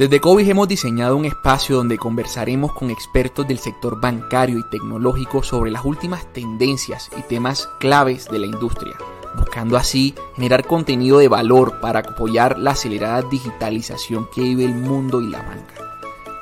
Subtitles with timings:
[0.00, 5.42] Desde COVID hemos diseñado un espacio donde conversaremos con expertos del sector bancario y tecnológico
[5.42, 8.96] sobre las últimas tendencias y temas claves de la industria,
[9.36, 15.20] buscando así generar contenido de valor para apoyar la acelerada digitalización que vive el mundo
[15.20, 15.74] y la banca.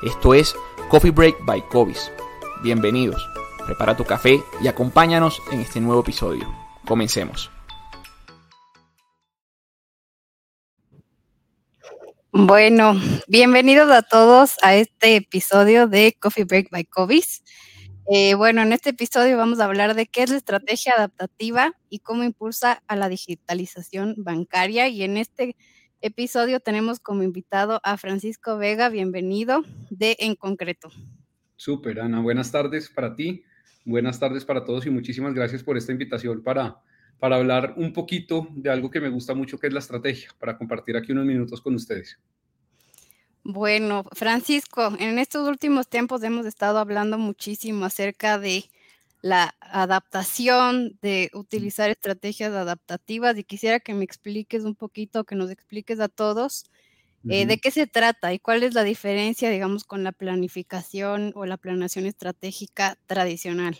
[0.02, 0.54] Esto es
[0.88, 2.12] Coffee Break by Cobis.
[2.62, 3.28] Bienvenidos.
[3.66, 6.46] Prepara tu café y acompáñanos en este nuevo episodio.
[6.86, 7.50] Comencemos.
[12.30, 12.94] Bueno,
[13.26, 17.42] bienvenidos a todos a este episodio de Coffee Break by Cobis.
[18.12, 22.00] Eh, bueno, en este episodio vamos a hablar de qué es la estrategia adaptativa y
[22.00, 24.88] cómo impulsa a la digitalización bancaria.
[24.88, 25.56] Y en este
[26.02, 30.90] episodio tenemos como invitado a Francisco Vega, bienvenido de En Concreto.
[31.56, 33.42] Súper, Ana, buenas tardes para ti,
[33.86, 36.82] buenas tardes para todos y muchísimas gracias por esta invitación para,
[37.18, 40.56] para hablar un poquito de algo que me gusta mucho, que es la estrategia, para
[40.56, 42.18] compartir aquí unos minutos con ustedes.
[43.42, 48.64] Bueno, Francisco, en estos últimos tiempos hemos estado hablando muchísimo acerca de
[49.22, 55.50] la adaptación, de utilizar estrategias adaptativas y quisiera que me expliques un poquito, que nos
[55.50, 56.64] expliques a todos
[57.28, 61.46] eh, de qué se trata y cuál es la diferencia, digamos, con la planificación o
[61.46, 63.78] la planeación estratégica tradicional.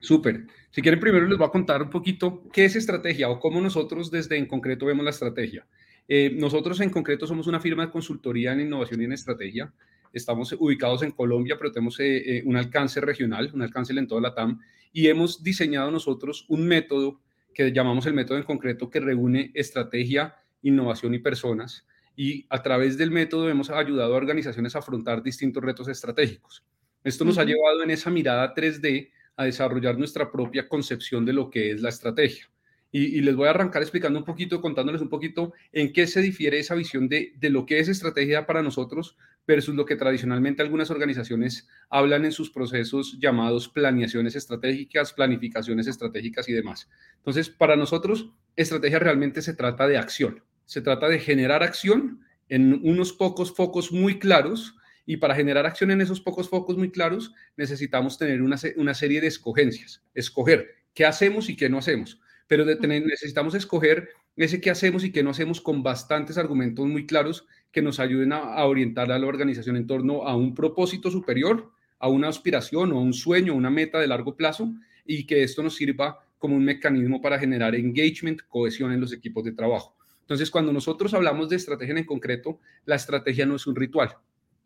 [0.00, 0.46] Súper.
[0.70, 4.10] Si quieren, primero les voy a contar un poquito qué es estrategia o cómo nosotros
[4.10, 5.66] desde en concreto vemos la estrategia.
[6.08, 9.72] Eh, nosotros en concreto somos una firma de consultoría en innovación y en estrategia.
[10.12, 14.22] Estamos ubicados en Colombia, pero tenemos eh, eh, un alcance regional, un alcance en toda
[14.22, 14.58] la TAM,
[14.92, 17.20] y hemos diseñado nosotros un método
[17.54, 21.86] que llamamos el método en concreto que reúne estrategia, innovación y personas.
[22.16, 26.64] Y a través del método hemos ayudado a organizaciones a afrontar distintos retos estratégicos.
[27.04, 29.10] Esto nos ha llevado en esa mirada 3D
[29.40, 32.50] a desarrollar nuestra propia concepción de lo que es la estrategia.
[32.92, 36.58] Y, les voy a arrancar explicando un poquito, contándoles un poquito en qué se difiere
[36.58, 40.90] esa visión de, de lo que es estrategia para nosotros versus lo que tradicionalmente algunas
[40.90, 46.90] organizaciones hablan en sus procesos llamados planeaciones estratégicas, planificaciones estratégicas y demás.
[47.18, 52.80] Entonces, para nosotros, estrategia realmente se trata de acción, se trata de generar acción en
[52.82, 54.74] unos pocos focos muy claros
[55.10, 59.20] y para generar acción en esos pocos focos muy claros necesitamos tener una, una serie
[59.20, 65.04] de escogencias, escoger qué hacemos y qué no hacemos pero necesitamos escoger ese qué hacemos
[65.04, 69.18] y qué no hacemos con bastantes argumentos muy claros que nos ayuden a, orientar a
[69.20, 73.54] la organización en torno a un propósito superior, a una aspiración o a un sueño,
[73.54, 77.76] una meta de largo plazo y que esto nos sirva como un mecanismo para generar
[77.76, 79.96] engagement, cohesión en los equipos de trabajo.
[80.22, 84.16] Entonces, cuando nosotros hablamos de estrategia en concreto, la estrategia no es un ritual.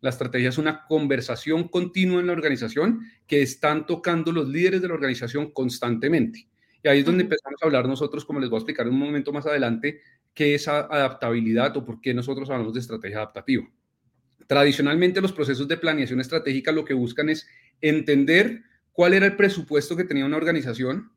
[0.01, 4.87] La estrategia es una conversación continua en la organización que están tocando los líderes de
[4.87, 6.47] la organización constantemente.
[6.83, 8.99] Y ahí es donde empezamos a hablar nosotros, como les voy a explicar en un
[8.99, 10.01] momento más adelante,
[10.35, 13.65] qué es adaptabilidad o por qué nosotros hablamos de estrategia adaptativa.
[14.47, 17.47] Tradicionalmente los procesos de planeación estratégica lo que buscan es
[17.81, 21.11] entender cuál era el presupuesto que tenía una organización,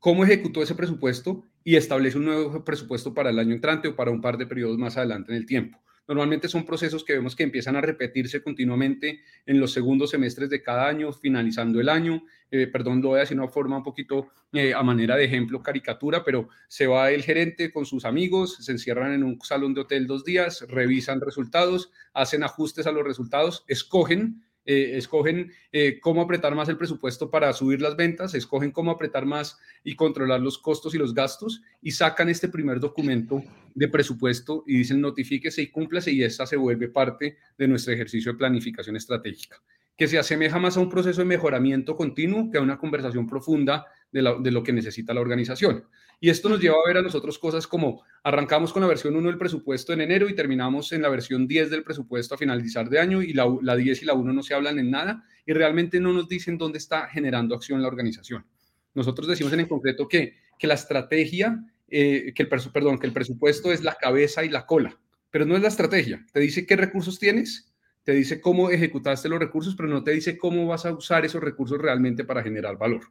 [0.00, 4.10] cómo ejecutó ese presupuesto y establece un nuevo presupuesto para el año entrante o para
[4.10, 5.80] un par de periodos más adelante en el tiempo.
[6.06, 10.62] Normalmente son procesos que vemos que empiezan a repetirse continuamente en los segundos semestres de
[10.62, 12.24] cada año, finalizando el año.
[12.50, 15.24] Eh, perdón, lo voy a decir de una forma un poquito eh, a manera de
[15.24, 19.74] ejemplo, caricatura, pero se va el gerente con sus amigos, se encierran en un salón
[19.74, 26.00] de hotel dos días, revisan resultados, hacen ajustes a los resultados, escogen eh, escogen eh,
[26.00, 30.40] cómo apretar más el presupuesto para subir las ventas, escogen cómo apretar más y controlar
[30.40, 33.42] los costos y los gastos y sacan este primer documento
[33.74, 38.32] de presupuesto y dicen notifíquese y cúmplase y esta se vuelve parte de nuestro ejercicio
[38.32, 39.62] de planificación estratégica,
[39.96, 43.86] que se asemeja más a un proceso de mejoramiento continuo que a una conversación profunda
[44.14, 45.84] de, de lo que necesita la organización.
[46.20, 49.28] Y esto nos lleva a ver a nosotros cosas como arrancamos con la versión 1
[49.28, 53.00] del presupuesto en enero y terminamos en la versión 10 del presupuesto a finalizar de
[53.00, 56.00] año y la, la 10 y la 1 no se hablan en nada y realmente
[56.00, 58.46] no nos dicen dónde está generando acción la organización.
[58.94, 63.72] Nosotros decimos en concreto que, que la estrategia, eh, que, el perdón, que el presupuesto
[63.72, 64.98] es la cabeza y la cola,
[65.30, 66.24] pero no es la estrategia.
[66.32, 67.74] Te dice qué recursos tienes,
[68.04, 71.42] te dice cómo ejecutaste los recursos, pero no te dice cómo vas a usar esos
[71.42, 73.02] recursos realmente para generar valor.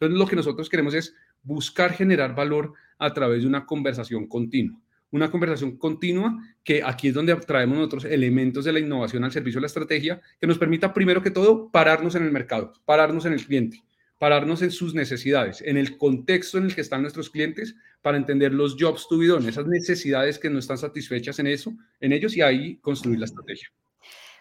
[0.00, 4.80] Entonces, lo que nosotros queremos es buscar generar valor a través de una conversación continua.
[5.10, 9.58] Una conversación continua que aquí es donde traemos otros elementos de la innovación al servicio
[9.58, 13.34] de la estrategia que nos permita primero que todo pararnos en el mercado, pararnos en
[13.34, 13.82] el cliente,
[14.18, 18.54] pararnos en sus necesidades, en el contexto en el que están nuestros clientes para entender
[18.54, 22.34] los jobs to be done, esas necesidades que no están satisfechas en eso, en ellos
[22.36, 23.68] y ahí construir la estrategia.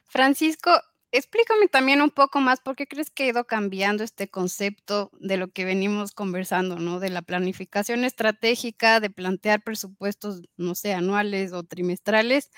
[0.06, 0.72] Francisco,
[1.12, 5.38] explícame también un poco más, ¿por qué crees que ha ido cambiando este concepto de
[5.38, 7.00] lo que venimos conversando, ¿no?
[7.00, 12.52] De la planificación estratégica, de plantear presupuestos, no sé, anuales o trimestrales,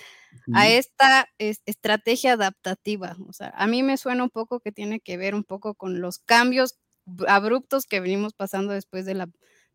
[0.54, 3.16] a esta estrategia adaptativa.
[3.28, 6.02] O sea, a mí me suena un poco que tiene que ver un poco con
[6.02, 6.78] los cambios
[7.28, 9.30] abruptos que venimos pasando después de la,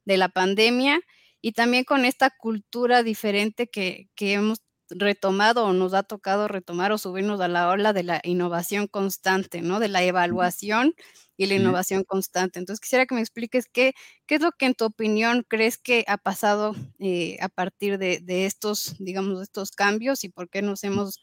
[0.05, 1.01] de la pandemia
[1.43, 6.93] y también con esta cultura diferente que, que hemos retomado o nos ha tocado retomar
[6.93, 9.81] o subirnos a la ola de la innovación constante, ¿no?
[9.81, 10.95] De la evaluación
[11.37, 12.59] y la innovación constante.
[12.59, 13.95] Entonces, quisiera que me expliques qué,
[14.27, 18.47] qué es lo que en tu opinión crees que ha pasado eh, a partir de,
[18.47, 21.21] estos, digamos, estos cambios y por qué nos hemos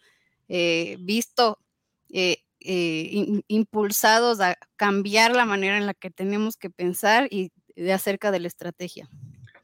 [0.50, 1.57] eh, visto
[2.10, 2.44] eh,
[3.48, 8.39] impulsados a cambiar la manera en la que tenemos que pensar y de acerca de
[8.39, 9.10] la estrategia.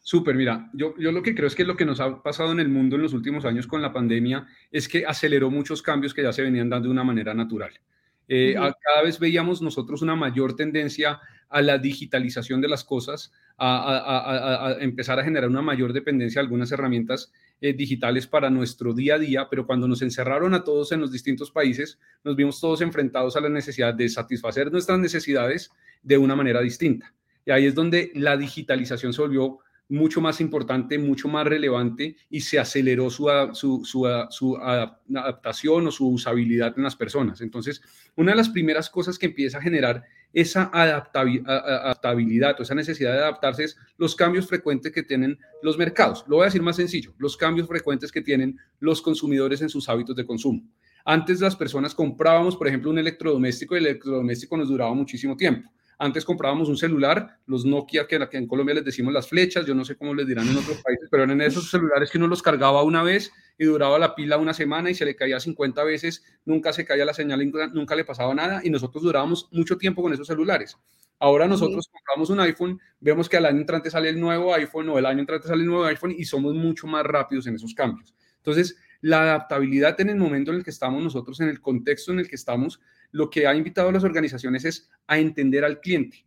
[0.10, 2.60] Súper, mira, yo, yo lo que creo es que lo que nos ha pasado en
[2.60, 6.24] el mundo en los últimos años con la pandemia es que aceleró muchos cambios que
[6.24, 7.80] ya se venían dando de una manera natural.
[8.28, 14.78] Eh, cada vez veíamos nosotros una mayor tendencia a la digitalización de las cosas, a,
[14.80, 19.20] empezar a generar una mayor dependencia de algunas herramientas eh, digitales para nuestro día a
[19.20, 23.36] día, pero cuando nos encerraron a todos en los distintos países, nos vimos todos enfrentados
[23.36, 25.70] a la necesidad de satisfacer nuestras necesidades
[26.02, 27.14] de una manera distinta.
[27.46, 29.60] Y ahí es donde la digitalización se volvió
[29.90, 33.84] mucho más importante, mucho más relevante y se aceleró su, su,
[34.30, 37.42] su, adaptación o su usabilidad en las personas.
[37.42, 37.82] Entonces,
[38.16, 43.20] una de las primeras cosas que empieza a generar esa adaptabilidad o esa necesidad de
[43.20, 46.24] adaptarse es los cambios frecuentes que tienen los mercados.
[46.28, 49.90] Lo voy a decir más sencillo, los cambios frecuentes que tienen los consumidores en sus
[49.90, 50.62] hábitos de consumo.
[51.04, 55.72] Antes las personas comprábamos, por ejemplo, un electrodoméstico y el electrodoméstico nos duraba muchísimo tiempo.
[56.02, 59.84] Antes comprábamos un celular, los Nokia, que en Colombia les decimos las flechas, yo no
[59.84, 62.84] sé cómo les dirán en otros países, pero eran esos celulares que uno los cargaba
[62.84, 66.72] una vez y duraba la pila una semana y se le caía 50 veces, nunca
[66.72, 70.26] se caía la señal, nunca le pasaba nada y nosotros durábamos mucho tiempo con esos
[70.26, 70.78] celulares.
[71.20, 74.98] Ahora nosotros compramos un iPhone, vemos que al año entrante sale el nuevo iPhone o
[74.98, 78.16] el año entrante sale el nuevo iPhone y somos mucho más rápidos en esos cambios.
[78.38, 82.20] Entonces, la adaptabilidad en el momento en el que estamos nosotros, en el contexto en
[82.20, 82.80] el que estamos,
[83.12, 86.26] lo que ha invitado a las organizaciones es a entender al cliente,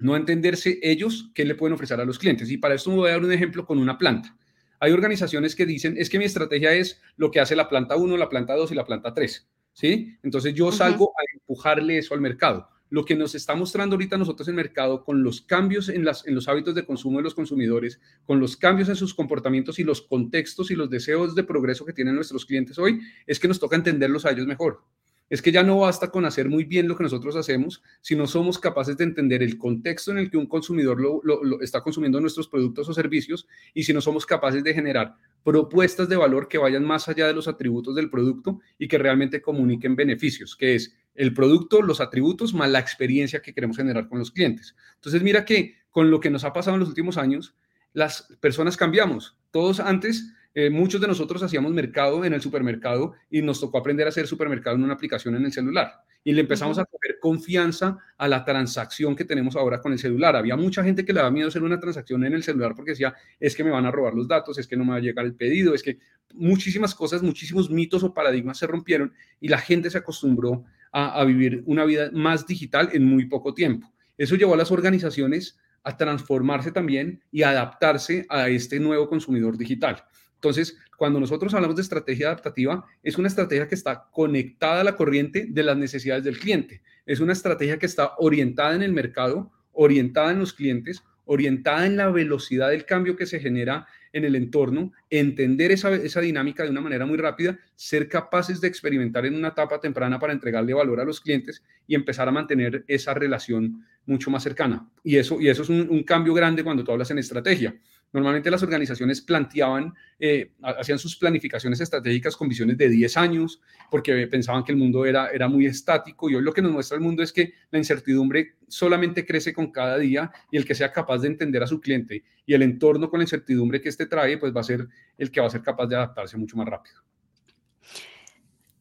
[0.00, 2.50] no entenderse ellos qué le pueden ofrecer a los clientes.
[2.50, 4.36] Y para esto voy a dar un ejemplo con una planta.
[4.80, 8.16] Hay organizaciones que dicen, es que mi estrategia es lo que hace la planta 1,
[8.16, 9.48] la planta 2 y la planta 3.
[9.72, 10.16] ¿Sí?
[10.22, 12.68] Entonces yo salgo a empujarle eso al mercado.
[12.88, 16.26] Lo que nos está mostrando ahorita nosotros en el mercado con los cambios en, las,
[16.26, 19.84] en los hábitos de consumo de los consumidores, con los cambios en sus comportamientos y
[19.84, 23.60] los contextos y los deseos de progreso que tienen nuestros clientes hoy, es que nos
[23.60, 24.82] toca entenderlos a ellos mejor
[25.30, 28.26] es que ya no basta con hacer muy bien lo que nosotros hacemos, si no
[28.26, 32.48] somos capaces de entender el contexto en el que un consumidor lo, está consumiendo nuestros
[32.48, 36.84] productos o servicios y si no somos capaces de generar propuestas de valor que vayan
[36.84, 41.32] más allá de los atributos del producto y que realmente comuniquen beneficios, que es el
[41.32, 44.74] producto, los atributos, más la experiencia que queremos generar con los clientes.
[44.96, 47.54] Entonces, mira que con lo que nos ha pasado en los últimos años,
[47.92, 49.36] las personas cambiamos.
[49.50, 54.06] Todos antes eh, muchos de nosotros hacíamos mercado en el supermercado y nos tocó aprender
[54.06, 55.92] a hacer supermercado en una aplicación en el celular.
[56.24, 60.34] Y le empezamos a coger confianza a la transacción que tenemos ahora con el celular.
[60.34, 63.14] Había mucha gente que le daba miedo hacer una transacción en el celular porque decía,
[63.38, 65.24] es que me van a robar los datos, es que no me va a llegar
[65.24, 65.98] el pedido, es que
[66.34, 71.24] muchísimas cosas, muchísimos mitos o paradigmas se rompieron y la gente se acostumbró a, a
[71.24, 73.92] vivir una vida más digital en muy poco tiempo.
[74.18, 80.04] Eso llevó a las organizaciones a transformarse también y adaptarse a este nuevo consumidor digital.
[80.40, 84.96] Entonces, cuando nosotros hablamos de estrategia adaptativa, es una estrategia que está conectada a la
[84.96, 86.80] corriente de las necesidades del cliente.
[87.04, 91.98] Es una estrategia que está orientada en el mercado, orientada en los clientes, orientada en
[91.98, 96.70] la velocidad del cambio que se genera en el entorno, entender esa, esa, dinámica de
[96.70, 101.00] una manera muy rápida, ser capaces de experimentar en una etapa temprana para entregarle valor
[101.00, 104.88] a los clientes y empezar a mantener esa relación mucho más cercana.
[105.04, 107.74] Y eso, y eso es un, un cambio grande cuando tú hablas en estrategia.
[108.12, 114.26] Normalmente las organizaciones planteaban, eh, hacían sus planificaciones estratégicas con visiones de 10 años, porque
[114.26, 117.02] pensaban que el mundo era, era muy estático y hoy lo que nos muestra el
[117.02, 121.18] mundo es que la incertidumbre solamente crece con cada día y el que sea capaz
[121.18, 124.54] de entender a su cliente y el entorno con la incertidumbre que éste trae, pues
[124.54, 127.00] va a ser el que va a ser capaz de adaptarse mucho más rápido.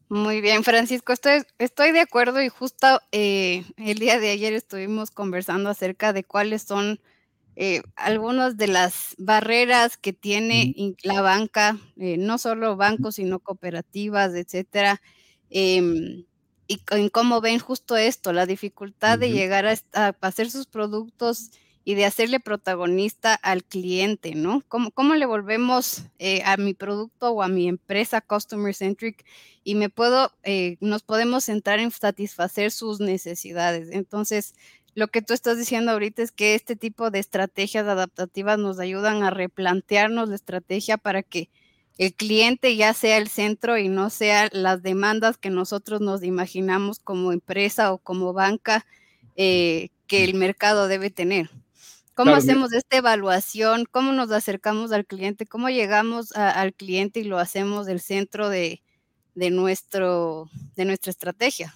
[0.09, 5.12] Muy bien, Francisco, estoy, estoy de acuerdo y justo eh, el día de ayer estuvimos
[5.12, 7.00] conversando acerca de cuáles son
[7.61, 10.73] eh, algunas de las barreras que tiene
[11.03, 15.01] la banca, eh, no solo bancos, sino cooperativas, etcétera,
[15.49, 16.23] em,
[16.69, 21.51] y en cómo ven justo esto, la dificultad de llegar a, hacer sus productos
[21.83, 24.63] y de hacerle protagonista al cliente, ¿no?
[24.69, 29.25] ¿Cómo, cómo le volvemos eh, a mi producto o a mi empresa customer centric
[29.65, 33.89] y me puedo, eh, nos podemos centrar en satisfacer sus necesidades?
[33.91, 34.53] Entonces,
[35.00, 39.24] lo que tú estás diciendo ahorita es que este tipo de estrategias adaptativas nos ayudan
[39.24, 41.50] a replantearnos la estrategia para que
[41.98, 47.00] el cliente ya sea el centro y no sea las demandas que nosotros nos imaginamos
[47.00, 48.86] como empresa o como banca
[49.38, 51.50] eh, que el mercado debe tener.
[52.13, 53.86] ¿Cómo hacemos esta evaluación?
[53.89, 55.46] ¿Cómo nos acercamos al cliente?
[55.46, 58.82] ¿Cómo llegamos al cliente y lo hacemos del centro de,
[59.36, 61.74] nuestro, de nuestra estrategia?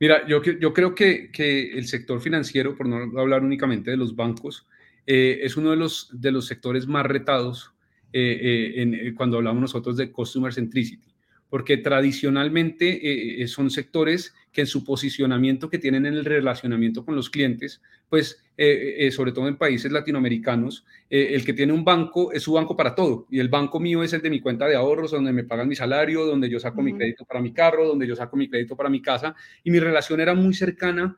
[0.00, 1.30] Mira, yo, yo creo que,
[1.74, 4.66] el sector financiero, por no hablar únicamente de los bancos,
[5.06, 7.72] eh, es uno de los, de los sectores más retados
[8.12, 11.13] eh, eh, cuando hablamos nosotros de Customer Centricity
[11.54, 17.04] porque tradicionalmente eh, eh, son sectores que en su posicionamiento que tienen en el relacionamiento
[17.04, 22.32] con los clientes, pues eh, sobre todo en países latinoamericanos, el que tiene un banco
[22.32, 23.28] es su banco para todo.
[23.30, 25.76] Y el banco mío es el de mi cuenta de ahorros, donde me pagan mi
[25.76, 28.90] salario, donde yo saco mi crédito para mi carro, donde yo saco mi crédito para
[28.90, 29.36] mi casa.
[29.62, 31.16] Y mi relación era muy cercana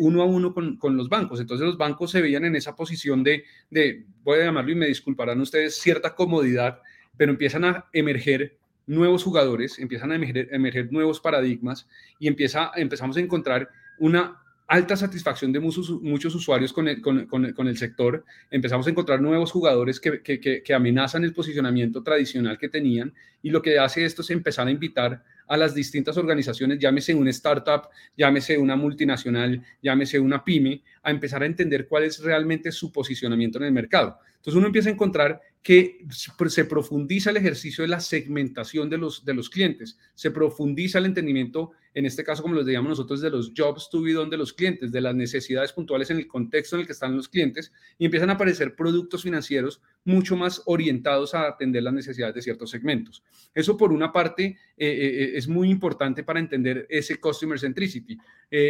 [0.00, 1.38] uno a uno con, con, los bancos.
[1.38, 4.88] Entonces los bancos se veían en esa posición de, de, voy a llamarlo y me
[4.88, 6.80] disculparán ustedes, cierta comodidad,
[7.16, 11.88] pero empiezan a emerger nuevos jugadores, empiezan a emerger, nuevos paradigmas
[12.18, 17.68] y empieza, empezamos a encontrar una alta satisfacción de muchos, muchos usuarios con el, con,
[17.68, 22.68] el, sector, empezamos a encontrar nuevos jugadores que, que, que, amenazan el posicionamiento tradicional que
[22.68, 27.14] tenían y lo que hace esto es empezar a invitar a las distintas organizaciones, llámese
[27.14, 32.72] una startup, llámese una multinacional, llámese una pyme, a empezar a entender cuál es realmente
[32.72, 34.18] su posicionamiento en el mercado.
[34.36, 36.06] Entonces uno empieza a encontrar que
[36.46, 41.06] se profundiza el ejercicio de la segmentación de los, de los clientes, se profundiza el
[41.06, 44.36] entendimiento, en este caso como lo llamamos nosotros, de los jobs to be done de
[44.36, 47.72] los clientes, de las necesidades puntuales en el contexto en el que están los clientes,
[47.96, 52.68] y empiezan a aparecer productos financieros mucho más orientados a atender las necesidades de ciertos
[52.68, 53.22] segmentos.
[53.54, 58.18] Eso por una parte eh, eh, eh, es muy importante para entender ese customer centricity.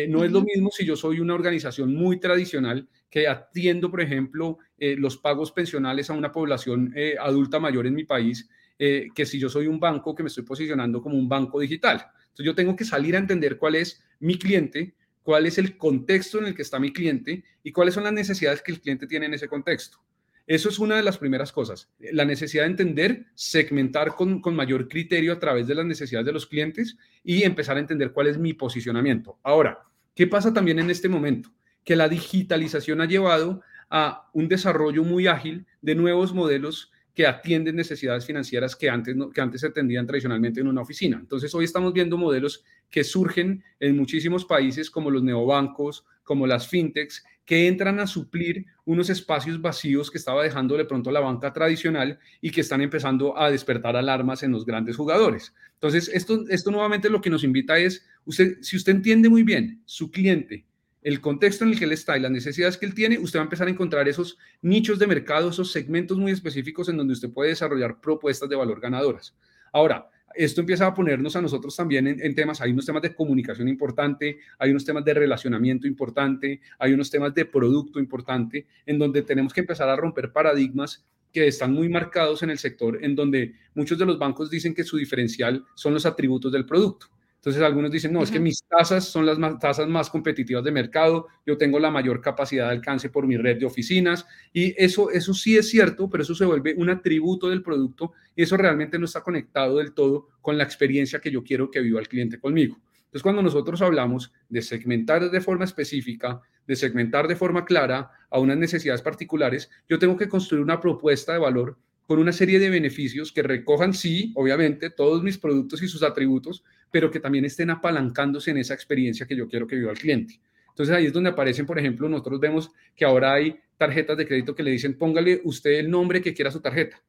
[0.09, 4.59] no es lo mismo si yo soy una organización muy tradicional que atiendo, por ejemplo,
[4.79, 9.67] los pagos pensionales a una población adulta mayor en mi país, que si yo soy
[9.67, 12.07] un banco que me estoy posicionando como un banco digital.
[12.37, 16.39] Entonces yo tengo que salir a entender cuál es mi cliente, cuál es el contexto
[16.39, 19.25] en el que está mi cliente y cuáles son las necesidades que el cliente tiene
[19.25, 19.99] en ese contexto.
[20.47, 21.89] Eso es una de las primeras cosas.
[21.99, 26.47] La necesidad de entender, segmentar con, mayor criterio a través de las necesidades de los
[26.47, 29.39] clientes y empezar a entender cuál es mi posicionamiento.
[29.43, 31.51] Ahora, ¿qué pasa también en este momento?
[31.85, 37.77] Que la digitalización ha llevado a un desarrollo muy ágil de nuevos modelos que atienden
[37.77, 41.17] necesidades financieras que antes, que antes se atendían tradicionalmente en una oficina.
[41.19, 46.69] Entonces, hoy estamos viendo modelos que surgen en muchísimos países como los neobancos, como las
[46.69, 51.55] fintechs, que entran a suplir unos espacios vacíos que estaba dejando de pronto la banca
[51.55, 55.55] tradicional y que están empezando a despertar alarmas en los grandes jugadores.
[55.73, 59.81] Entonces, esto, esto nuevamente lo que nos invita es, usted, si usted entiende muy bien
[59.87, 60.66] su cliente,
[61.07, 63.43] el contexto en el que él está y las necesidades que él tiene, usted va
[63.43, 67.31] a empezar a encontrar esos nichos de mercado, esos segmentos muy específicos en donde usted
[67.31, 69.33] puede desarrollar propuestas de valor ganadoras.
[69.73, 73.69] Ahora, esto empieza a ponernos a nosotros también en, temas, hay unos temas de comunicación
[73.69, 79.23] importante, hay unos temas de relacionamiento importante, hay unos temas de producto importante, en donde
[79.23, 83.55] tenemos que empezar a romper paradigmas que están muy marcados en el sector, en donde
[83.77, 87.07] muchos de los bancos dicen que su diferencial son los atributos del producto.
[87.47, 91.29] Entonces algunos dicen, no, es que mis tasas son las tasas más competitivas de mercado,
[91.47, 95.33] yo tengo la mayor capacidad de alcance por mi red de oficinas y eso, eso
[95.33, 99.05] sí es cierto, pero eso se vuelve un atributo del producto y eso realmente no
[99.05, 102.81] está conectado del todo con la experiencia que yo quiero que viva el cliente conmigo.
[103.05, 108.41] Entonces cuando nosotros hablamos de segmentar de forma específica, de segmentar de forma clara a
[108.41, 112.71] unas necesidades particulares, yo tengo que construir una propuesta de valor con una serie de
[112.71, 117.71] beneficios que recojan, sí, obviamente, todos mis productos y sus atributos, pero que también estén
[117.71, 120.41] apalancándose en esa experiencia que yo quiero que viva el cliente.
[120.69, 124.55] Entonces ahí es donde aparecen, por ejemplo, nosotros vemos que ahora hay tarjetas de crédito
[124.55, 127.03] que le dicen, póngale usted el nombre que quiera su tarjeta,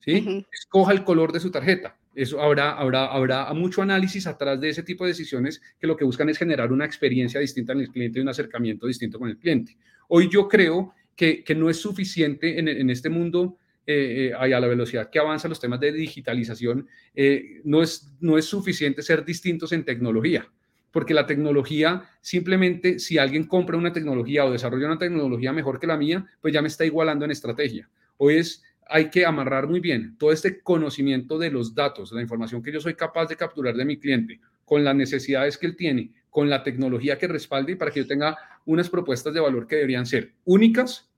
[0.00, 0.44] ¿sí?
[0.52, 1.96] Escoja el color de su tarjeta.
[2.14, 6.04] Eso habrá, habrá, habrá mucho análisis atrás de ese tipo de decisiones que lo que
[6.04, 9.38] buscan es generar una experiencia distinta en el cliente y un acercamiento distinto con el
[9.38, 9.76] cliente.
[10.08, 14.46] Hoy yo creo que, que no es suficiente en, en este mundo eh, eh a
[14.60, 19.24] la velocidad que avanzan los temas de digitalización, eh, no, es, no es suficiente ser
[19.24, 20.50] distintos en tecnología,
[20.90, 25.86] porque la tecnología, simplemente si alguien compra una tecnología o desarrolla una tecnología mejor que
[25.86, 27.88] la mía, pues ya me está igualando en estrategia.
[28.16, 32.62] Hoy es, hay que amarrar muy bien todo este conocimiento de los datos, la información
[32.62, 36.10] que yo soy capaz de capturar de mi cliente, con las necesidades que él tiene,
[36.30, 40.06] con la tecnología que respalde para que yo tenga unas propuestas de valor que deberían
[40.06, 41.08] ser únicas,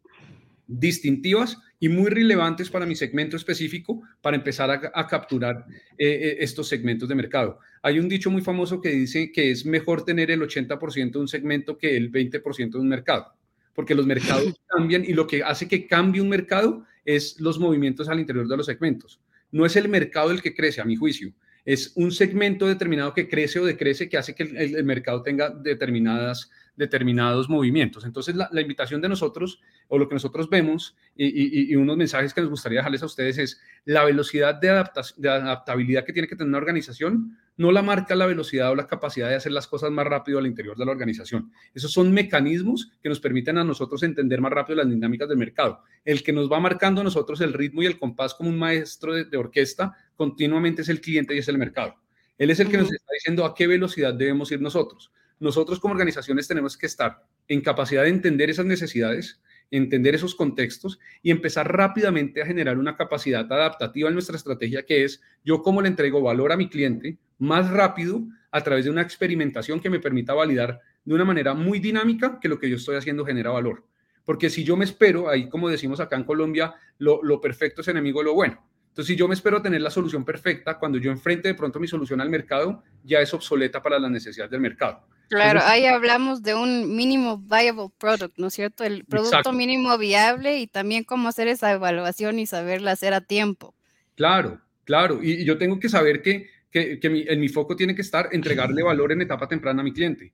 [0.67, 5.65] distintivas y muy relevantes para mi segmento específico para empezar a, capturar
[5.97, 7.59] eh, eh, estos segmentos de mercado.
[7.83, 11.29] Hay un dicho muy famoso que dice que es mejor tener el 80% de un
[11.29, 13.33] segmento que el 20% de un mercado,
[13.75, 18.09] porque los mercados cambian y lo que hace que cambie un mercado es los movimientos
[18.09, 19.21] al interior de los segmentos.
[19.51, 21.33] No es el mercado el que crece, a mi juicio,
[21.65, 26.51] es un segmento determinado que crece o decrece que hace que el mercado tenga determinadas
[26.79, 28.05] determinados movimientos.
[28.05, 32.51] Entonces, la, invitación de nosotros, o lo que nosotros vemos, y, unos mensajes que nos
[32.51, 34.85] gustaría dejarles a ustedes es la velocidad de,
[35.17, 38.87] de adaptabilidad que tiene que tener una organización, no la marca la velocidad o la
[38.87, 41.51] capacidad de hacer las cosas más rápido al interior de la organización.
[41.75, 45.83] Esos son mecanismos que nos permiten a nosotros entender más rápido las dinámicas del mercado.
[46.05, 49.13] El que nos va marcando a nosotros el ritmo y el compás como un maestro
[49.13, 51.97] de, de orquesta continuamente es el cliente y es el mercado.
[52.39, 55.93] Él es el que nos está diciendo a qué velocidad debemos ir nosotros nosotros como
[55.93, 59.41] organizaciones tenemos que estar en capacidad de entender esas necesidades,
[59.71, 65.05] entender esos contextos y empezar rápidamente a generar una capacidad adaptativa en nuestra estrategia, que
[65.05, 69.03] es yo cómo le entrego valor a mi cliente más rápido a través de una
[69.03, 72.97] experimentación que me permita validar de una manera muy dinámica que lo que yo estoy
[72.97, 73.85] haciendo genera valor.
[74.25, 77.89] Porque si yo me espero, ahí como decimos acá en Colombia, lo, lo perfecto es
[77.89, 78.69] enemigo de lo bueno.
[78.89, 81.87] Entonces, si yo me espero tener la solución perfecta, cuando yo enfrente de pronto mi
[81.87, 85.07] solución al mercado, ya es obsoleta para las necesidades del mercado.
[85.29, 88.85] Claro, ahí hablamos de un mínimo viable product, ¿no es cierto?
[88.85, 93.75] El producto mínimo viable y también cómo hacer esa evaluación y saberla hacer a tiempo.
[94.15, 95.21] Claro, claro.
[95.23, 98.31] Y, yo tengo que saber que, que, que mi, en mi foco tiene que estar
[98.33, 100.33] entregarle valor en etapa temprana a mi cliente.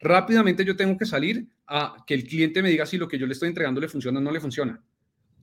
[0.00, 3.26] Rápidamente yo tengo que salir a que el cliente me diga si lo que yo
[3.26, 4.82] le estoy entregando le funciona o no le funciona.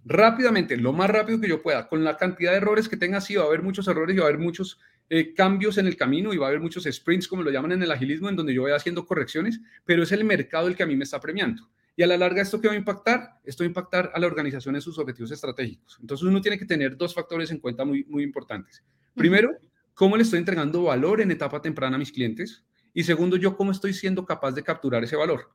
[0.03, 3.35] Rápidamente, lo más rápido que yo pueda, con la cantidad de errores que tenga, sí,
[3.35, 4.77] va a haber muchos errores y va a haber muchos
[5.09, 7.81] eh, cambios en el camino y va a haber muchos sprints, como lo llaman en
[7.81, 10.85] el agilismo, en donde yo voy haciendo correcciones, pero es el mercado el que a
[10.85, 11.69] mí me está premiando.
[11.95, 13.39] Y a la larga, ¿esto qué va a impactar?
[13.43, 15.97] Esto va a impactar a la organización en sus objetivos estratégicos.
[15.99, 18.83] Entonces, uno tiene que tener dos factores en cuenta muy, muy importantes.
[19.15, 19.57] Primero,
[19.93, 22.63] cómo le estoy entregando valor en etapa temprana a mis clientes.
[22.93, 25.51] Y segundo, yo cómo estoy siendo capaz de capturar ese valor.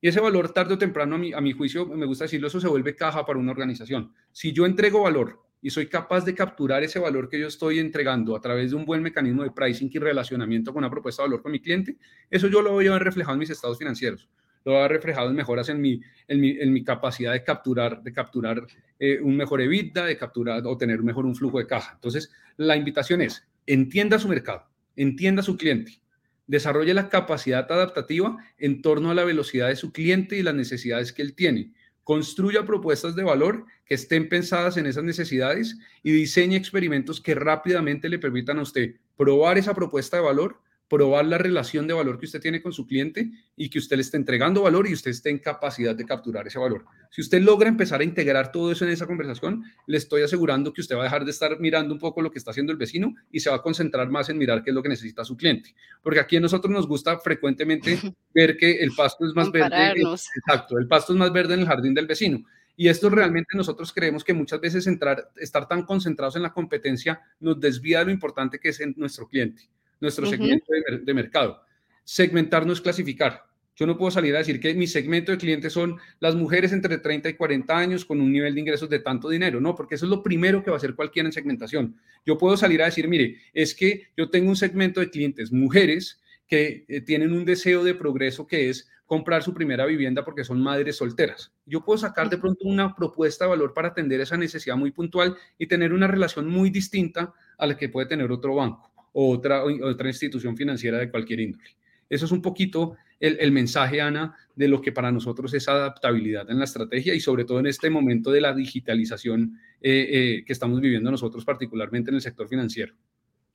[0.00, 2.60] Y ese valor, tarde o temprano, a mi, a mi juicio, me gusta decirlo, eso
[2.60, 4.12] se vuelve caja para una organización.
[4.30, 8.36] Si yo entrego valor y soy capaz de capturar ese valor que yo estoy entregando
[8.36, 11.42] a través de un buen mecanismo de pricing y relacionamiento con una propuesta de valor
[11.42, 11.96] con mi cliente,
[12.30, 14.28] eso yo lo voy a ver reflejado en mis estados financieros,
[14.64, 17.42] lo voy a ver reflejado en mejoras en mi, en mi, en mi capacidad de
[17.42, 18.66] capturar, de capturar
[18.98, 21.92] eh, un mejor EBITDA, de capturar o tener mejor un flujo de caja.
[21.94, 26.00] Entonces, la invitación es, entienda su mercado, entienda su cliente,
[26.46, 31.12] desarrolle la capacidad adaptativa en torno a la velocidad de su cliente y las necesidades
[31.12, 31.72] que él tiene
[32.08, 38.08] construya propuestas de valor que estén pensadas en esas necesidades y diseñe experimentos que rápidamente
[38.08, 42.26] le permitan a usted probar esa propuesta de valor probar la relación de valor que
[42.26, 45.30] usted tiene con su cliente y que usted le esté entregando valor y usted esté
[45.30, 46.86] en capacidad de capturar ese valor.
[47.10, 50.80] Si usted logra empezar a integrar todo eso en esa conversación, le estoy asegurando que
[50.80, 53.14] usted va a dejar de estar mirando un poco lo que está haciendo el vecino
[53.30, 55.74] y se va a concentrar más en mirar qué es lo que necesita su cliente.
[56.02, 57.98] Porque aquí a nosotros nos gusta frecuentemente
[58.34, 60.02] ver que el pasto es más verde.
[60.36, 62.44] Exacto, el pasto es más verde en el jardín del vecino.
[62.76, 67.20] Y esto realmente nosotros creemos que muchas veces entrar, estar tan concentrados en la competencia
[67.40, 69.68] nos desvía de lo importante que es en nuestro cliente
[70.00, 70.66] nuestro segmento
[71.04, 71.60] de, mercado.
[72.04, 73.44] Segmentar no es clasificar.
[73.76, 76.98] Yo no puedo salir a decir que mi segmento de clientes son las mujeres entre
[76.98, 79.60] 30 y 40 años con un nivel de ingresos de tanto dinero.
[79.60, 81.96] No, porque eso es lo primero que va a hacer cualquiera en segmentación.
[82.26, 86.20] Yo puedo salir a decir, mire, es que yo tengo un segmento de clientes mujeres
[86.48, 90.60] que eh, tienen un deseo de progreso que es comprar su primera vivienda porque son
[90.60, 91.52] madres solteras.
[91.64, 95.36] Yo puedo sacar de pronto una propuesta de valor para atender esa necesidad muy puntual
[95.56, 98.87] y tener una relación muy distinta a la que puede tener otro banco
[99.20, 101.70] o otra, otra institución financiera de cualquier índole.
[102.08, 106.60] Eso es un poquito el, mensaje, Ana, de lo que para nosotros es adaptabilidad en
[106.60, 110.80] la estrategia y sobre todo en este momento de la digitalización eh, eh, que estamos
[110.80, 112.94] viviendo nosotros, particularmente en el sector financiero.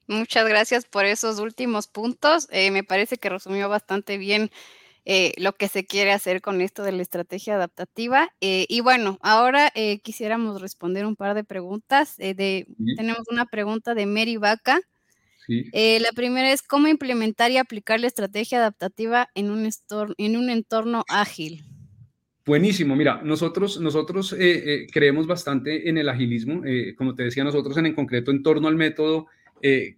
[0.08, 2.50] Muchas gracias por esos últimos puntos.
[2.52, 4.52] Eh, me parece que resumió bastante bien
[5.38, 8.30] lo que se quiere hacer con esto de la estrategia adaptativa.
[8.42, 9.72] y bueno, ahora
[10.02, 12.16] quisiéramos responder un par de preguntas.
[12.18, 14.82] de, Tenemos una pregunta de Mary Vaca.
[15.48, 19.70] Eh, la primera es cómo implementar y aplicar la estrategia adaptativa en un,
[20.18, 21.64] en un entorno ágil.
[22.46, 26.62] Buenísimo, mira, nosotros, nosotros eh, eh, creemos bastante en el agilismo,
[26.98, 29.28] como te decía, nosotros en, en concreto en torno al método,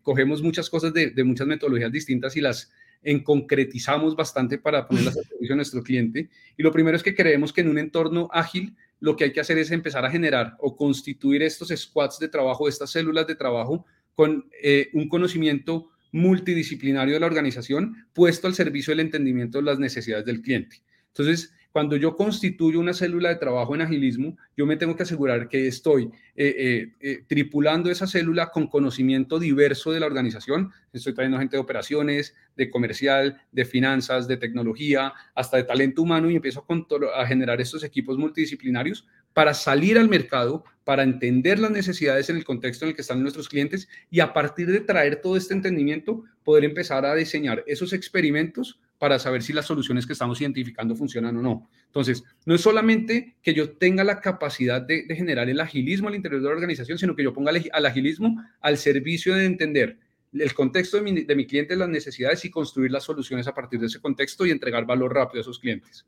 [0.03, 5.17] cogemos muchas cosas de, de, muchas metodologías distintas y las en concretizamos bastante para ponerlas
[5.17, 6.29] a servicio a nuestro cliente.
[6.55, 9.39] Y lo primero es que creemos que en un entorno ágil lo que hay que
[9.39, 13.85] hacer es empezar a generar o constituir estos squads de trabajo, estas células de trabajo
[14.15, 19.79] con eh, un conocimiento multidisciplinario de la organización puesto al servicio del entendimiento de las
[19.79, 20.81] necesidades del cliente.
[21.07, 25.49] Entonces, cuando yo constituyo una célula de trabajo en agilismo, yo me tengo que asegurar
[25.49, 30.71] que estoy eh, eh, tripulando esa célula con conocimiento diverso de la organización.
[30.93, 36.29] Estoy trayendo gente de operaciones, de comercial, de finanzas, de tecnología, hasta de talento humano
[36.29, 41.69] y empiezo a, a generar estos equipos multidisciplinarios para salir al mercado, para entender las
[41.69, 45.17] necesidades en el contexto en el que están nuestros clientes y a partir de traer
[45.17, 50.13] todo este entendimiento, poder empezar a diseñar esos experimentos para saber si las soluciones que
[50.13, 51.69] estamos identificando funcionan o no.
[51.87, 56.41] Entonces, no es solamente que yo tenga la capacidad de, generar el agilismo al interior
[56.41, 59.97] de la organización, sino que yo ponga al agilismo al servicio de entender
[60.31, 63.81] el contexto de mi, de mi cliente, las necesidades y construir las soluciones a partir
[63.81, 66.05] de ese contexto y entregar valor rápido a esos clientes.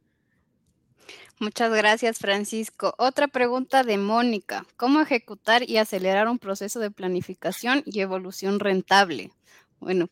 [1.39, 2.95] Muchas gracias, Francisco.
[2.97, 4.65] Otra pregunta de Mónica.
[4.75, 9.31] ¿Cómo ejecutar y acelerar un proceso de planificación y evolución rentable?
[9.79, 10.09] Bueno,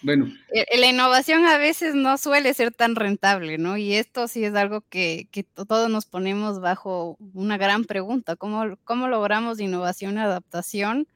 [0.00, 0.32] bueno.
[0.52, 3.76] Eh, la innovación a veces no suele ser tan rentable, ¿no?
[3.76, 8.36] Y esto sí es algo que, todos nos ponemos bajo una gran pregunta.
[8.36, 11.06] ¿Cómo, cómo logramos innovación y adaptación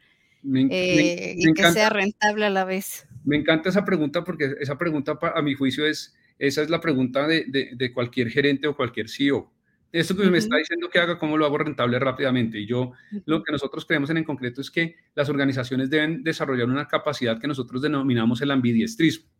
[0.70, 3.06] eh, y que sea rentable a la vez?
[3.24, 7.27] Me encanta esa pregunta porque esa pregunta a mi juicio es, esa es la pregunta
[7.27, 9.53] de, de cualquier gerente o cualquier CEO
[9.92, 12.59] esto que me está diciendo que haga, ¿cómo lo hago rentable rápidamente?
[12.59, 12.92] Y yo,
[13.25, 17.40] lo que nosotros creemos en en concreto es que las organizaciones deben desarrollar una capacidad
[17.40, 19.31] que nosotros denominamos el ambidiestrismo.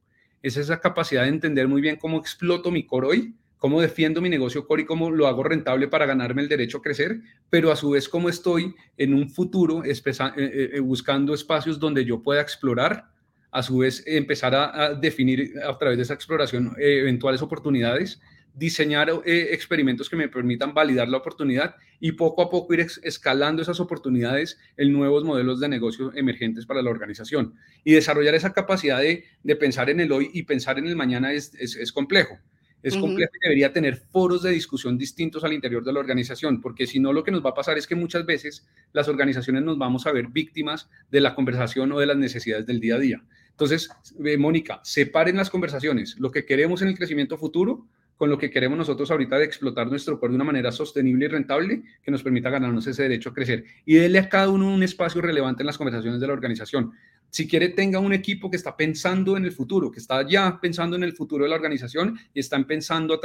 [0.43, 4.29] Es esa capacidad de entender muy bien cómo exploto mi core hoy, cómo defiendo mi
[4.29, 7.77] negocio core y cómo lo hago rentable para ganarme el derecho a crecer, pero a
[7.77, 12.41] su vez cómo estoy en un futuro eh, eh, eh, buscando espacios donde yo pueda
[12.41, 13.11] explorar,
[13.57, 18.21] a su vez empezar a definir a través de esa exploración eventuales oportunidades
[18.57, 23.63] diseñar eh, experimentos que me permitan validar la oportunidad y poco a poco ir escalando
[23.63, 27.55] esas oportunidades en nuevos modelos de negocio emergentes para la organización.
[27.85, 29.25] Y desarrollar esa capacidad de,
[29.57, 31.53] pensar en el hoy y pensar en el mañana es,
[31.93, 32.39] complejo.
[32.83, 36.87] Es complejo y debería tener foros de discusión distintos al interior de la organización, porque
[36.87, 39.77] si no lo que nos va a pasar es que muchas veces las organizaciones nos
[39.77, 43.25] vamos a ver víctimas de la conversación o de las necesidades del día a día.
[43.57, 43.89] Entonces,
[44.23, 47.89] eh, Mónica, separen las conversaciones, lo que queremos en el crecimiento futuro
[48.19, 51.29] con lo que queremos nosotros ahorita de explotar nuestro cuerpo de una manera sostenible y
[51.29, 53.65] rentable que nos permita ganarnos ese derecho a crecer.
[53.85, 56.93] Y déle a cada uno un espacio relevante en las conversaciones de la organización.
[57.31, 60.97] Si quiere, tenga un equipo que está pensando en el futuro, que está ya pensando
[60.97, 63.21] en el futuro de la organización y están pensando a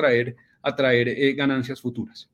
[0.75, 2.29] traer eh, ganancias futuras.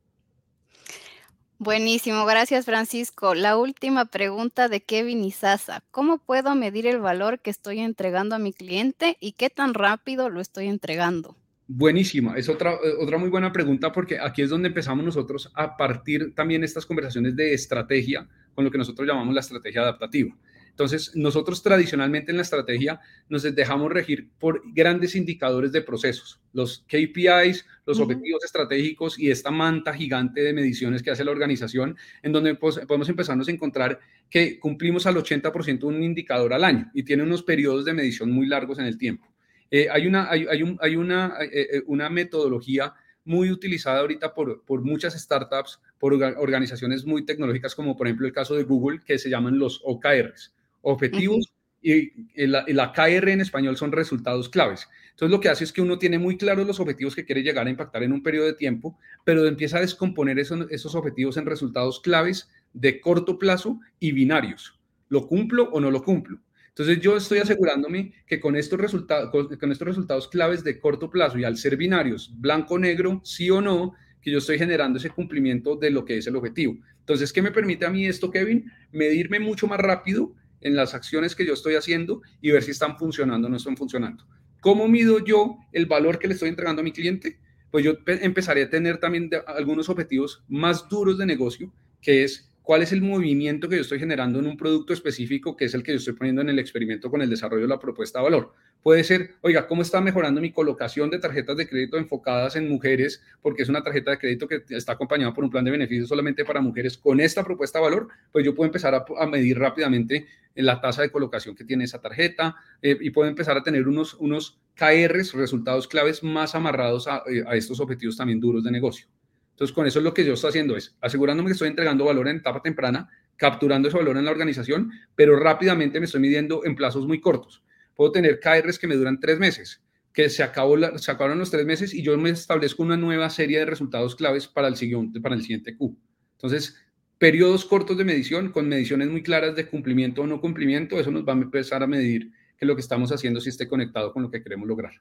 [1.59, 3.33] Buenísimo, gracias Francisco.
[3.33, 5.81] La última pregunta de Kevin Isaza.
[5.89, 10.29] ¿Cómo puedo medir el valor que estoy entregando a mi cliente y qué tan rápido
[10.29, 11.35] lo estoy entregando?
[11.67, 15.75] Buenísima, es otra, eh, otra muy buena pregunta porque aquí es donde empezamos nosotros a
[15.75, 20.35] partir también estas conversaciones de estrategia con lo que nosotros llamamos la estrategia adaptativa.
[20.77, 26.85] Entonces, nosotros tradicionalmente en la estrategia nos dejamos regir por grandes indicadores de procesos, los
[26.87, 32.31] KPIs, los objetivos estratégicos y esta manta gigante de mediciones que hace la organización, en
[32.31, 37.01] donde pues, podemos empezarnos a encontrar que cumplimos al 80% un indicador al año y
[37.01, 39.25] tiene unos periodos de medición muy largos en el tiempo.
[39.71, 40.45] Eh, hay una, hay,
[40.79, 42.93] hay, una, eh, eh, una metodología
[43.25, 48.31] muy utilizada ahorita por, por, muchas startups, por organizaciones muy tecnológicas, como por ejemplo el
[48.31, 50.53] caso de Google, que se llaman los OKRs,
[50.91, 52.11] objetivos, y,
[52.47, 54.87] la, la, KR en español son resultados claves.
[55.11, 57.67] Entonces lo que hace es que uno tiene muy claros los objetivos que quiere llegar
[57.67, 61.45] a impactar en un periodo de tiempo, pero empieza a descomponer esos, esos objetivos en
[61.45, 64.79] resultados claves de corto plazo y binarios.
[65.09, 66.39] ¿Lo cumplo o no lo cumplo?
[66.69, 71.39] Entonces yo estoy asegurándome que con estos, resultados, con estos resultados claves de corto plazo
[71.39, 75.89] y al ser binarios, blanco-negro, sí o no, que yo estoy generando ese cumplimiento de
[75.89, 76.77] lo que es el objetivo.
[76.99, 78.71] Entonces, ¿qué me permite a mí esto, Kevin?
[78.91, 80.35] Medirme mucho más rápido
[80.67, 83.77] en las acciones que yo estoy haciendo y ver si están funcionando o no están
[83.77, 84.25] funcionando.
[84.61, 87.39] ¿Cómo mido yo el valor que le estoy entregando a mi cliente?
[87.71, 92.81] Pues yo empezaré a tener también algunos objetivos más duros de negocio, que es cuál
[92.81, 95.93] es el movimiento que yo estoy generando en un producto específico, que es el que
[95.93, 98.53] yo estoy poniendo en el experimento con el desarrollo de la propuesta de valor.
[98.87, 103.21] Puede ser, oiga, ¿cómo está mejorando mi colocación de tarjetas de crédito enfocadas en mujeres?
[103.41, 106.45] Porque es una tarjeta de crédito que está acompañada por un plan de beneficios solamente
[106.45, 106.97] para mujeres.
[106.97, 111.11] Con esta propuesta de valor, pues yo puedo empezar a, medir rápidamente la tasa de
[111.11, 115.85] colocación que tiene esa tarjeta eh, y puedo empezar a tener unos, unos KRs, resultados
[115.89, 119.07] claves más amarrados a, eh, a estos objetivos también duros de negocio.
[119.49, 122.37] Entonces, con eso lo que yo estoy haciendo es asegurándome que estoy entregando valor en
[122.37, 127.05] etapa temprana, capturando ese valor en la organización, pero rápidamente me estoy midiendo en plazos
[127.05, 127.66] muy cortos.
[127.97, 129.81] Puedo tener KRs que me duran tres meses,
[130.13, 133.59] que se, acabó se acabaron los tres meses y yo me establezco una nueva serie
[133.59, 135.97] de resultados claves para el siguiente, para el siguiente Q.
[136.33, 136.77] Entonces,
[137.17, 141.27] periodos cortos de medición con mediciones muy claras de cumplimiento o no cumplimiento, eso nos
[141.27, 144.31] va a empezar a medir que lo que estamos haciendo si esté conectado con lo
[144.31, 144.93] que queremos lograr.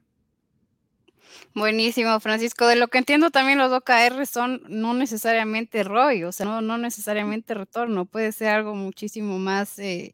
[1.53, 2.67] Buenísimo, Francisco.
[2.67, 6.77] De lo que entiendo también los OKR son no necesariamente ROI, o sea, no, no
[6.77, 10.13] necesariamente retorno, puede ser algo muchísimo más eh,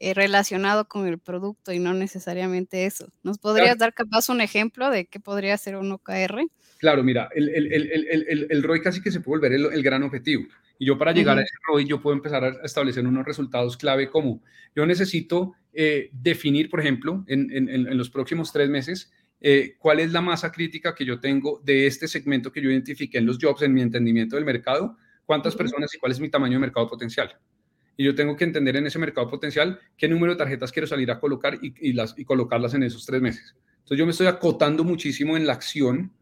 [0.00, 3.08] eh, relacionado con el producto y no necesariamente eso.
[3.22, 6.46] ¿Nos podrías dar capaz un ejemplo de qué podría ser un OKR?
[6.78, 10.44] Claro, mira, el, el, el, ROI casi que se puede volver el, gran objetivo.
[10.78, 14.10] Y yo para llegar a ese ROI, yo puedo empezar a establecer unos resultados clave
[14.10, 14.42] como
[14.74, 20.12] yo necesito eh, definir, por ejemplo, en, en, los próximos tres meses, eh, cuál es
[20.12, 23.62] la masa crítica que yo tengo de este segmento que yo identifiqué en los jobs,
[23.62, 27.38] en mi entendimiento del mercado, cuántas personas y cuál es mi tamaño de mercado potencial.
[27.96, 31.10] Y yo tengo que entender en ese mercado potencial qué número de tarjetas quiero salir
[31.10, 33.56] a colocar y, y, las, y colocarlas en esos tres meses.
[33.78, 36.12] Entonces yo me estoy acotando muchísimo en la acción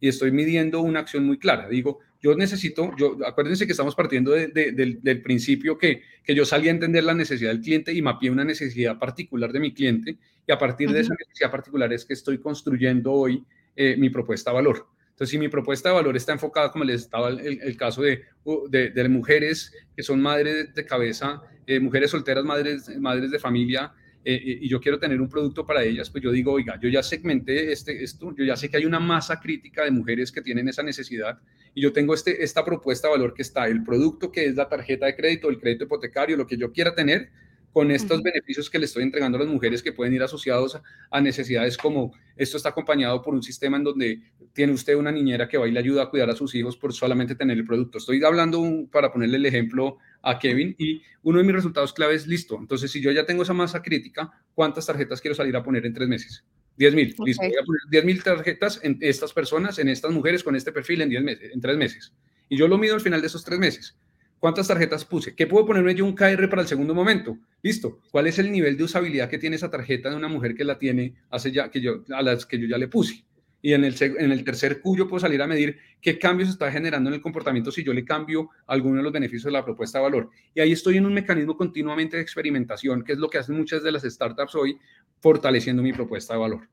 [0.00, 1.68] y estoy midiendo una acción muy clara.
[1.68, 6.70] Digo, yo necesito, yo, acuérdense que estamos partiendo del, principio que, que, yo salí a
[6.70, 10.58] entender la necesidad del cliente y mapeé una necesidad particular de mi cliente y a
[10.58, 13.44] partir de esa necesidad particular es que estoy construyendo hoy
[13.76, 14.86] eh, mi propuesta de valor.
[15.14, 18.24] Entonces, si mi propuesta de valor está enfocada, como les estaba el, caso de,
[18.68, 23.92] de, mujeres que son madres de cabeza, eh, mujeres solteras, madres, madres de familia,
[24.24, 27.00] eh, y yo quiero tener un producto para ellas, pues yo digo, oiga, yo ya
[27.00, 30.66] segmenté este, esto, yo ya sé que hay una masa crítica de mujeres que tienen
[30.66, 31.38] esa necesidad
[31.74, 34.68] y yo tengo este, esta propuesta de valor que está, el producto que es la
[34.68, 37.30] tarjeta de crédito, el crédito hipotecario, lo que yo quiera tener,
[37.74, 41.20] con estos beneficios que le estoy entregando a las mujeres que pueden ir asociados a,
[41.20, 45.58] necesidades como esto está acompañado por un sistema en donde tiene usted una niñera que
[45.58, 47.98] va y le ayuda a cuidar a sus hijos por solamente tener el producto.
[47.98, 52.28] Estoy hablando para ponerle el ejemplo a Kevin y uno de mis resultados clave es
[52.28, 52.56] listo.
[52.60, 55.94] Entonces, si yo ya tengo esa masa crítica, ¿cuántas tarjetas quiero salir a poner en
[55.94, 56.44] tres meses?
[56.76, 57.42] 10 mil, listo.
[57.42, 61.02] Voy a poner 10 mil tarjetas en estas personas, en estas mujeres con este perfil
[61.02, 62.12] en, 10 meses, en tres meses.
[62.48, 63.96] Y yo lo mido al final de esos tres meses.
[64.38, 65.34] ¿Cuántas tarjetas puse?
[65.34, 67.38] ¿Qué puedo ponerme yo un KR para el segundo momento?
[67.62, 68.00] Listo.
[68.10, 70.78] ¿Cuál es el nivel de usabilidad que tiene esa tarjeta de una mujer que la
[70.78, 73.24] tiene hace ya que yo a las que yo ya le puse?
[73.62, 76.70] Y en el, en el tercer Q yo puedo salir a medir qué cambios está
[76.70, 79.98] generando en el comportamiento si yo le cambio alguno de los beneficios de la propuesta
[79.98, 80.28] de valor.
[80.54, 83.82] Y ahí estoy en un mecanismo continuamente de experimentación, que es lo que hacen muchas
[83.82, 84.78] de las startups hoy,
[85.20, 86.68] fortaleciendo mi propuesta de valor.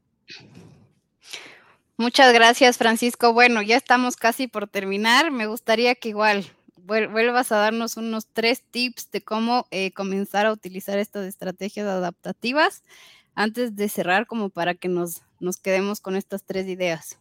[1.95, 3.32] Muchas gracias, Francisco.
[3.32, 5.32] Bueno, ya estamos casi por terminar.
[5.32, 6.45] Me gustaría que igual
[6.86, 12.84] vuelvas a darnos unos tres tips de cómo eh, comenzar a utilizar estas estrategias adaptativas
[13.36, 17.17] antes de cerrar, como para que nos, nos quedemos con estas tres ideas.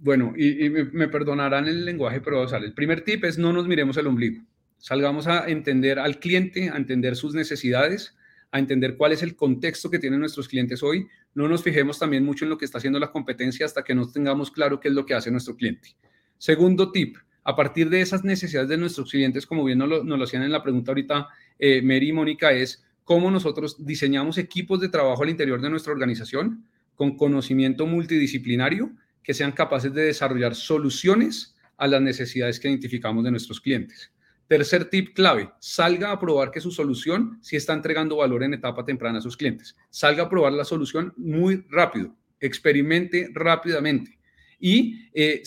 [0.00, 2.66] Bueno, y, me, perdonarán el lenguaje, pero sale.
[2.66, 4.42] el primer tip es no nos miremos el ombligo.
[4.78, 8.16] Salgamos a entender al cliente, a entender sus necesidades,
[8.50, 11.06] a entender cuál es el contexto que tienen nuestros clientes hoy.
[11.34, 14.10] No nos fijemos también mucho en lo que está haciendo la competencia hasta que no
[14.10, 15.90] tengamos claro qué es lo que hace nuestro cliente.
[16.38, 20.42] Segundo tip, a partir de esas necesidades de nuestros clientes, como bien nos lo, hacían
[20.42, 25.22] en la pregunta ahorita eh, Mary y Mónica, es cómo nosotros diseñamos equipos de trabajo
[25.22, 28.90] al interior de nuestra organización con conocimiento multidisciplinario
[29.22, 34.12] que sean capaces de desarrollar soluciones a las necesidades que identificamos de nuestros clientes.
[34.46, 38.84] Tercer tip clave, salga a probar que su solución sí está entregando valor en etapa
[38.84, 39.76] temprana a sus clientes.
[39.90, 44.18] Salga a probar la solución muy rápido, experimente rápidamente
[44.60, 45.42] y eh,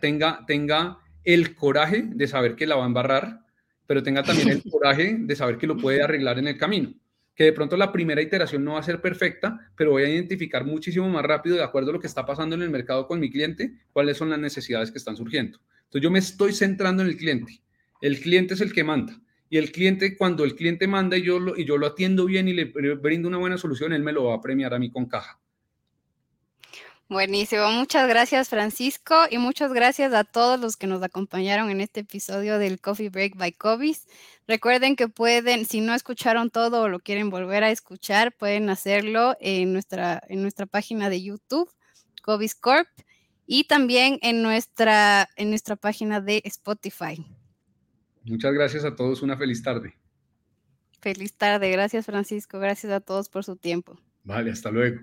[0.00, 3.40] tenga, tenga el coraje de saber que la va a embarrar,
[3.86, 6.94] pero tenga también el coraje de saber que lo puede arreglar en el camino.
[7.34, 10.64] Que de pronto la primera iteración no va a ser perfecta, pero voy a identificar
[10.64, 13.30] muchísimo más rápido, de acuerdo a lo que está pasando en el mercado con mi
[13.30, 15.58] cliente, cuáles son las necesidades que están surgiendo.
[15.84, 17.60] Entonces yo me estoy centrando en el cliente.
[18.00, 19.20] El cliente es el que manda.
[19.50, 22.48] Y el cliente, cuando el cliente manda y yo lo, y yo lo atiendo bien
[22.48, 25.06] y le brindo una buena solución, él me lo va a premiar a mí con
[25.06, 25.40] caja.
[27.10, 32.00] Buenísimo, muchas gracias Francisco y muchas gracias a todos los que nos acompañaron en este
[32.00, 34.06] episodio del Coffee Break by Cobis.
[34.46, 39.38] Recuerden que pueden, si no escucharon todo o lo quieren volver a escuchar, pueden hacerlo
[39.40, 41.70] en nuestra, en nuestra página de YouTube,
[42.22, 42.88] Cobis Corp,
[43.46, 47.24] y también en nuestra, en nuestra página de Spotify.
[48.24, 49.94] Muchas gracias a todos, una feliz tarde.
[51.00, 53.98] Feliz tarde, gracias Francisco, gracias a todos por su tiempo.
[54.24, 55.00] Vale, hasta luego.